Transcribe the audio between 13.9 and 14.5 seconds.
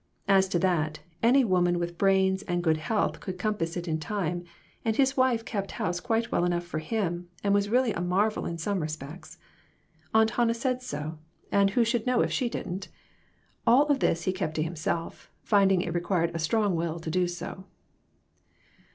this he